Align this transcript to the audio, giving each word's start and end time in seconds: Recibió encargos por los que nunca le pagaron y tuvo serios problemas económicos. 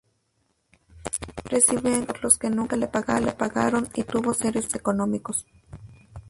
Recibió 1.45 1.89
encargos 1.93 2.05
por 2.07 2.23
los 2.23 2.37
que 2.39 2.49
nunca 2.49 2.75
le 2.75 2.87
pagaron 2.87 3.87
y 3.93 4.01
tuvo 4.03 4.33
serios 4.33 4.65
problemas 4.65 4.73
económicos. 4.75 5.45